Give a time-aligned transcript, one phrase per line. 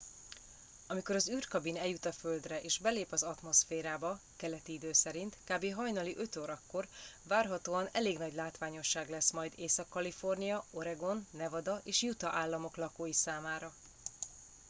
[0.87, 5.73] amikor az űrkabin eljut a földre és belép az atmoszférába keleti idő szerint kb.
[5.73, 6.87] hajnali 5 órakor
[7.23, 13.73] várhatóan elég nagy látványosság lesz majd észak-kalifornia oregon nevada és utah államok lakói számára